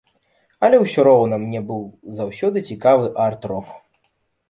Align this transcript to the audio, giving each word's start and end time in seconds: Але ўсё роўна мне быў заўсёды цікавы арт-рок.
Але 0.67 0.79
ўсё 0.85 1.05
роўна 1.09 1.39
мне 1.45 1.61
быў 1.69 1.83
заўсёды 2.23 2.67
цікавы 2.73 3.15
арт-рок. 3.31 3.67